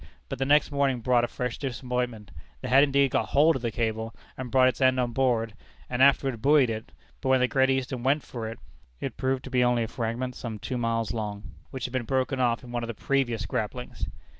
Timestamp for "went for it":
8.01-8.57